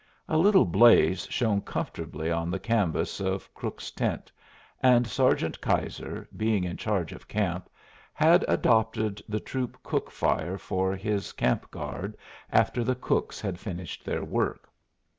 [0.27, 4.31] A little blaze shone comfortably on the canvas of Crook's tent,
[4.81, 7.69] and Sergeant Keyser, being in charge of camp,
[8.11, 12.17] had adopted the troop cook fire for his camp guard
[12.51, 14.69] after the cooks had finished their work.